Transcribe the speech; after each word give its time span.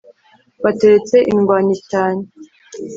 bateretse 0.63 1.17
indwanyi 1.31 1.75
cyane 1.89 2.23